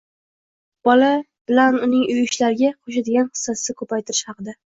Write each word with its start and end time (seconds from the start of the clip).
tabiiyki 0.03 0.87
bola 0.87 1.09
bilan 1.51 1.77
uning 1.89 2.07
uy 2.15 2.23
ishlariga 2.23 2.71
qo‘shadigan 2.79 3.31
hissasi 3.35 3.79
ko‘paytirish 3.83 4.25
haqida 4.31 4.59